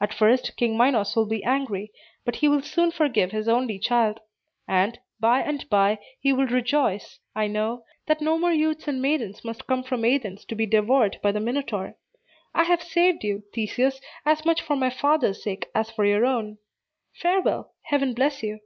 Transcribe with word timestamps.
At 0.00 0.14
first, 0.14 0.56
King 0.56 0.78
Minos 0.78 1.14
will 1.14 1.26
be 1.26 1.44
angry; 1.44 1.92
but 2.24 2.36
he 2.36 2.48
will 2.48 2.62
soon 2.62 2.90
forgive 2.90 3.30
his 3.30 3.46
only 3.46 3.78
child; 3.78 4.20
and, 4.66 4.98
by 5.20 5.40
and 5.42 5.68
by, 5.68 5.98
he 6.18 6.32
will 6.32 6.46
rejoice, 6.46 7.18
I 7.34 7.48
know, 7.48 7.84
that 8.06 8.22
no 8.22 8.38
more 8.38 8.54
youths 8.54 8.88
and 8.88 9.02
maidens 9.02 9.44
must 9.44 9.66
come 9.66 9.82
from 9.82 10.02
Athens 10.02 10.46
to 10.46 10.54
be 10.54 10.64
devoured 10.64 11.18
by 11.22 11.30
the 11.30 11.40
Minotaur. 11.40 11.96
I 12.54 12.64
have 12.64 12.82
saved 12.82 13.22
you, 13.22 13.42
Theseus, 13.52 14.00
as 14.24 14.46
much 14.46 14.62
for 14.62 14.76
my 14.76 14.88
father's 14.88 15.42
sake 15.42 15.68
as 15.74 15.90
for 15.90 16.06
your 16.06 16.24
own. 16.24 16.56
Farewell! 17.20 17.74
Heaven 17.82 18.14
bless 18.14 18.42
you!" 18.42 18.60